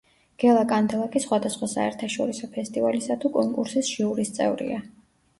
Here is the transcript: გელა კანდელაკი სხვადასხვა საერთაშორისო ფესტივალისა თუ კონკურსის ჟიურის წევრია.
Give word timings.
გელა 0.43 0.61
კანდელაკი 0.69 1.19
სხვადასხვა 1.25 1.67
საერთაშორისო 1.73 2.49
ფესტივალისა 2.55 3.17
თუ 3.25 3.31
კონკურსის 3.35 3.91
ჟიურის 3.99 4.33
წევრია. 4.39 4.81